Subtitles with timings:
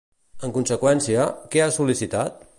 [0.47, 2.47] En conseqüència, què ha sol·licitat?